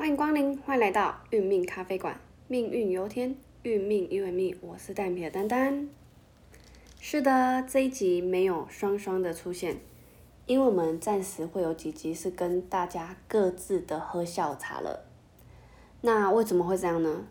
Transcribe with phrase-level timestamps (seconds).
[0.00, 2.18] 欢迎光临，欢迎来到运命咖啡馆。
[2.48, 4.56] 命运由天，运命由命。
[4.62, 5.90] 我是蛋皮的丹丹。
[6.98, 9.76] 是的，这一集没有双双的出现，
[10.46, 15.04] 因为我们暂时会有几集是跟大家各自的喝下午茶了。
[16.00, 17.26] 那为什么会这样呢？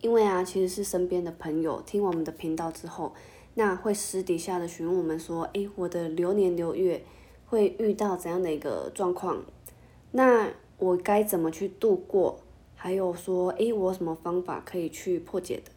[0.00, 3.12] 因为啊，其实是身边的朋友听我们的频道之后，
[3.52, 7.04] 那会私底下的询问我们说，诶，我的流年流月
[7.44, 9.44] 会遇到怎样的一个状况？
[10.12, 12.40] 那我该怎么去度过？
[12.74, 15.70] 还有说，诶，我有什么方法可以去破解的？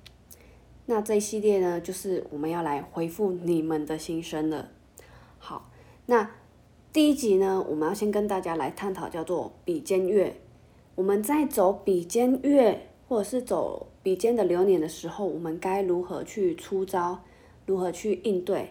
[0.88, 4.70] 那这一系列呢，就是我们要来回复你们的心声了。
[5.38, 5.70] 好，
[6.06, 6.32] 那
[6.92, 10.36] 第一集呢，我们要先跟大家来探讨叫做比肩月。
[10.96, 17.20] 我们在走比肩月，或者是走比肩的流年的时候，我们该如何去出招，
[17.66, 18.70] 如何去应对，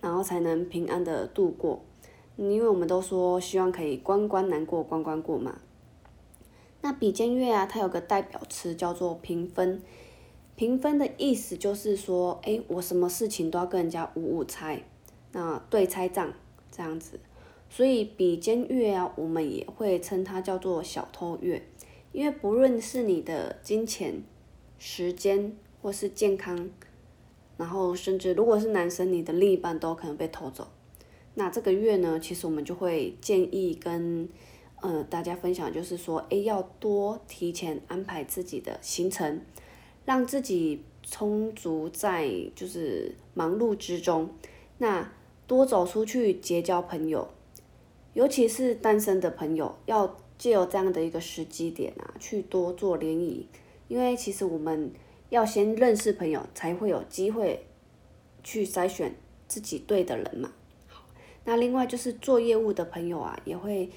[0.00, 1.82] 然后才能平安的度过？
[2.48, 5.58] 因为我们都说希望可以关关难过关关过嘛。
[6.80, 9.82] 那比肩月啊，它有个代表词叫做平分。
[10.56, 14.82] 平分的意思就是说，哎，我什么事情都要跟人家五五拆，
[15.32, 16.32] 那对拆账
[16.70, 17.20] 这样子。
[17.68, 21.62] 所以比肩月啊，我们也会称它叫做小偷月，
[22.12, 24.22] 因为不论是你的金钱、
[24.78, 26.70] 时间或是健康，
[27.58, 30.66] 然后甚至如果是男生，你的另一半都可能被偷走。
[31.40, 34.28] 那这个月呢，其实我们就会建议跟
[34.82, 39.40] 呃大家分享，就是说，哎，要多提前安排自己的行程。
[40.04, 44.28] 让自己充足在就是忙碌之中，
[44.76, 45.10] 那
[45.46, 47.26] 多走出去结交朋友，
[48.12, 53.46] 尤其是单身的朋友，要借由这样的一个时机点啊，去多做联谊，
[53.88, 54.90] 因为其实我们
[55.30, 57.64] 要先认识朋友，才会有机会
[58.42, 59.14] 去筛选
[59.48, 60.52] 自己对的人嘛。
[61.44, 63.90] 那另外就是做业务的朋友啊，也会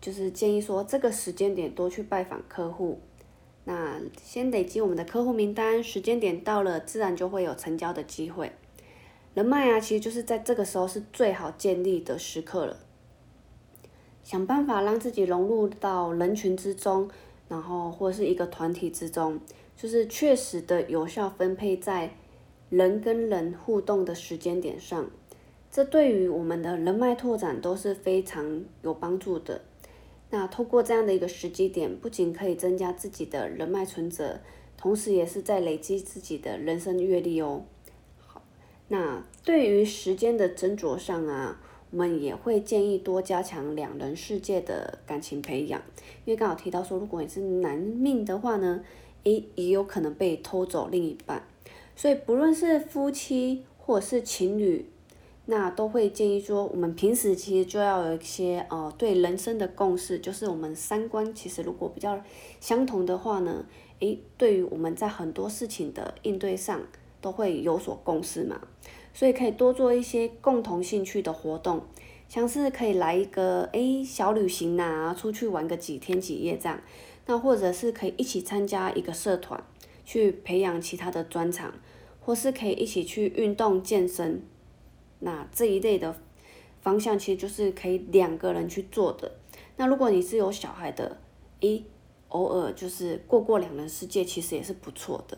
[0.00, 3.00] 就是建议说这个时间点多去拜访客户。
[3.64, 8.50] 那先累积我们的客户名单，时间点到了，自然就会有成交的机会。
[9.34, 12.76] 人脉啊，其实就是在这个时候是最好建立的时刻了。
[14.24, 17.08] 想办法让自己融入到人群之中，
[17.48, 19.38] 然后或是一个团体之中，
[19.76, 22.14] 就是确实的有效分配在
[22.70, 25.08] 人跟人互动的时间点上，
[25.70, 29.60] 这对于我们的人脉拓展都是非常有帮助的。
[30.30, 34.40] 那透过这样的一个时机点，不仅可以增加自己的人脉存折，
[34.76, 37.64] 同时也是在累积自己的人生阅历哦。
[38.26, 38.42] 好，
[38.88, 45.80] 那对于时间的斟酌上啊，我们也会建议多加强两人世界的感情培养，
[46.24, 48.82] 因为刚好提到说，如果你是男命的话呢，
[49.22, 51.42] 也，也有可能被偷走另一半，
[51.94, 54.90] 所以不论是夫妻或者是情侣。
[55.50, 62.22] 那都会建议说，我们平时其实就要有一些呃对人生的共识，就是我们三观其实如果比较
[62.60, 63.64] 相同的话呢，
[64.00, 66.78] 诶，对于我们在很多事情的应对上
[67.22, 68.60] 都会有所共识嘛，
[69.14, 71.80] 所以可以多做一些共同兴趣的活动，
[72.28, 76.78] 像是可以来一个诶小旅行呐，出去玩个几天几夜这样，
[77.24, 79.64] 那或者是可以一起参加一个社团，
[80.04, 81.72] 去培养其他的专长，
[82.20, 84.42] 或是可以一起去运动健身。
[85.20, 86.14] 那这一类的
[86.80, 89.32] 方向其实就是可以两个人去做的。
[89.76, 91.18] 那如果你是有小孩的，
[91.60, 91.84] 诶，
[92.28, 95.36] 偶尔就是过过两人世界，其实也是不错的。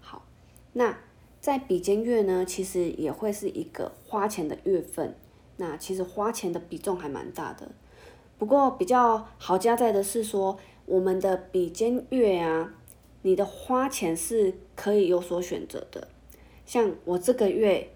[0.00, 0.26] 好，
[0.74, 0.98] 那
[1.40, 5.16] 在比肩月呢，其实也会是一个花钱的月份。
[5.56, 7.70] 那其实花钱的比重还蛮大的。
[8.38, 12.74] 不过比较好加在的是说，我们的比肩月啊，
[13.22, 16.08] 你的花钱是可以有所选择的。
[16.66, 17.88] 像我这个月。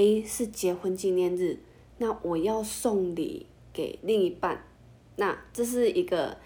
[0.00, 1.58] A 是结婚纪念日，
[1.98, 4.64] 那我要送礼给另一半，
[5.16, 6.38] 那这是一个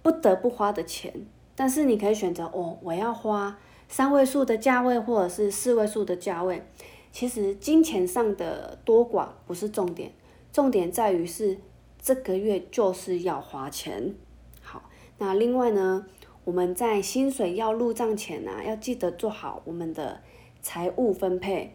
[0.00, 1.26] 不得不花的钱。
[1.56, 3.58] 但是你可以选择哦，我要花
[3.88, 6.62] 三位数的价位，或者是四位数的价位。
[7.10, 10.12] 其实金钱上的多寡不是重点，
[10.52, 11.58] 重点在于是
[12.00, 14.14] 这个月就是要花钱。
[14.62, 16.06] 好，那另外呢，
[16.44, 20.20] 我们在薪水要入账前啊，要记得做好我们的
[20.62, 21.74] 财务分配。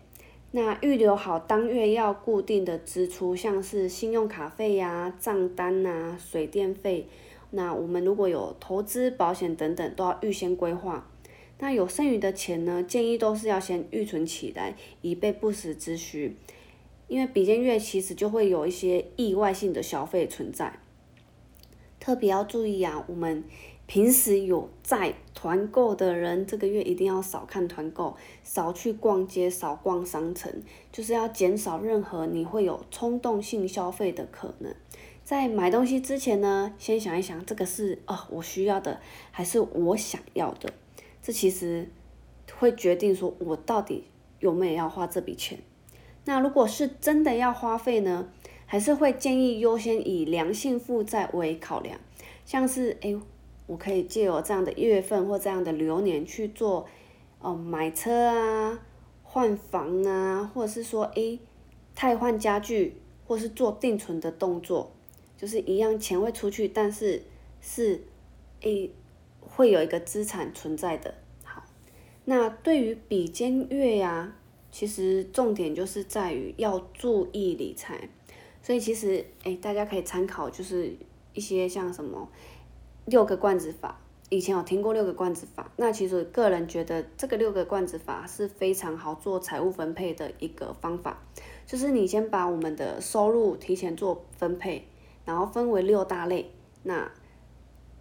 [0.56, 7.08] 那预留好当月要固定的支出，像是信用卡费呀、账单呐、水电费。
[7.52, 11.12] 那我们如果有投资、保险等等，都要预先规划。
[11.60, 16.38] 那有剩余的钱呢，建议都是要先预存起来，以备不时之需。
[17.10, 20.80] 因为比肩月其实就会有一些意外性的消费存在，
[22.00, 23.44] 特别要注意啊，我们。
[23.88, 30.52] 平时有在团购的人，这个月一定要少看团购，少去逛街，少逛商城，
[30.92, 34.74] 就是要减少任何你会有冲动性消费的可能。
[35.24, 39.00] 在买东西之前呢，先想一想这个是哦我需要的
[39.32, 40.74] 还是我想要的，
[41.22, 41.90] 这其实
[42.58, 44.06] 会决定说我到底
[44.40, 45.60] 有没有要花这笔钱。
[46.26, 48.28] 那如果是真的要花费呢，
[48.66, 52.00] 还是会建议优先以良性负债为考量，
[52.46, 53.16] 像是哎，
[53.68, 56.86] 我可以借由这样的月份或这样的流年去做
[57.40, 58.80] 哦买车啊、
[59.24, 61.40] 换房啊，或者是说哎
[61.96, 64.92] 汰换家具，或是做定存的动作。
[65.38, 67.22] 就是一样，钱会出去，但是
[67.60, 68.02] 是
[68.62, 68.90] 诶
[69.42, 71.14] 会有一个资产存在的。
[71.44, 71.62] 好，
[72.24, 74.34] 那对于比肩月呀，
[74.72, 78.08] 其实重点就是在于要注意理财。
[78.64, 80.96] 所以其实诶大家可以参考，就是
[81.34, 82.30] 一些像什么
[83.06, 84.00] 六个罐子法，
[84.30, 85.72] 以前有听过六个罐子法。
[85.78, 91.22] 那其实个人觉得这个六个罐子法是非常好做财务分配的一个方法，
[91.66, 94.88] 就是你先把我们的收入提前做分配。
[95.26, 96.52] 然后分为六大类，
[96.84, 97.12] 那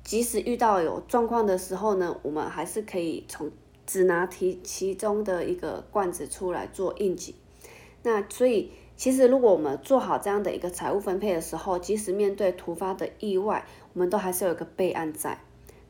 [0.03, 3.51] 即使遇到有状况的时候呢，我们还是可以从
[3.87, 7.35] 只拿提其中的一个罐子出来做应急。
[8.03, 15.39] 那所以其实如果我们做好这样的一个财务分配的时候，即使面对突发的意外，我们都还是有一个备案在。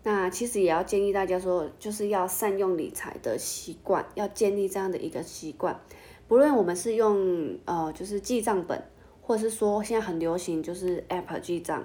[0.02, 5.80] 那其实也要建议大家说，就是要善用理财的习惯，要建立这样的一个习惯。
[6.28, 8.82] 不论我们是用呃，就是记账本。
[9.26, 11.82] 或者是说，现在很流行就是 App 记账，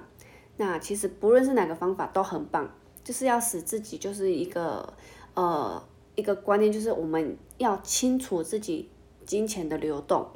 [0.58, 2.70] 那其实不论是哪个方法都很棒，
[3.02, 4.92] 就是要使自己就是一个
[5.32, 5.82] 呃
[6.16, 8.90] 一个观念，就是我们要清楚自己
[9.24, 10.28] 金钱的流动。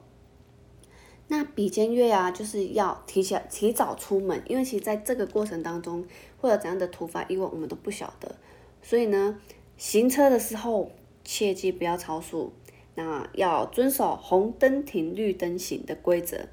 [1.26, 6.04] 那比肩月啊，就是要提前提早出门，因为其实在这个过程当中
[6.38, 8.36] 会有怎样的突发意外，我们都不晓得，
[8.82, 9.38] 所以呢，
[9.78, 10.90] 行车的时候
[11.24, 12.52] 切记不要超速，
[12.94, 16.46] 那要遵守红灯停、绿灯行的规则。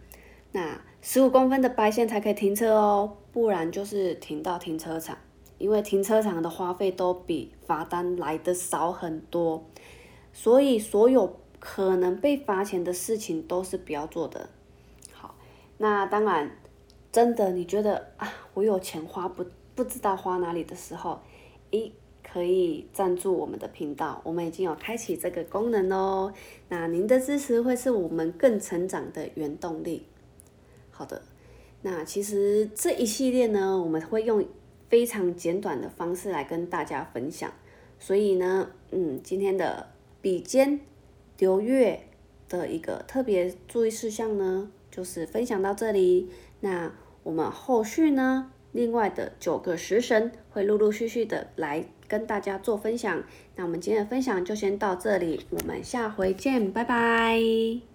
[0.53, 5.17] 那十五公分的白线才可以停车哦，不然就是停到停车场，
[5.57, 9.65] 因为停车场的花费都比罚单来的少很多，
[10.31, 14.49] 所以所有可能被罚钱的事情都是不要做的。
[15.81, 16.47] 那当然，
[17.11, 19.43] 真的你觉得啊，我有钱花不
[19.73, 21.19] 不知道花哪里的时候，
[21.71, 21.91] 一
[22.21, 26.31] 可以赞助我们的频道，我们已经有开启这个功能哦。
[26.69, 30.05] 那您的支持会是我们更成长的原动力。
[30.91, 31.23] 好的，
[31.81, 34.45] 那其实这一系列呢，我们会用
[34.87, 37.51] 非常简短的方式来跟大家分享。
[37.97, 39.89] 所以呢，嗯，今天的
[40.21, 40.79] 比肩
[41.39, 42.07] 流月
[42.47, 46.29] 的一个特别注意事项呢，就是分享到这里。
[46.59, 46.91] 那
[47.23, 53.23] 我们后续呢，另外的九个食神会陆陆续续的来跟大家做分享。
[53.55, 57.90] 那我们今天的分享就先到这里，我们下回见，拜拜。